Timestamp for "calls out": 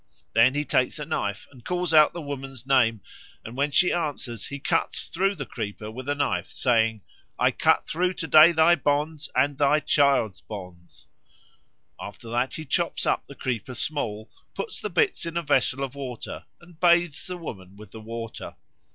1.63-2.11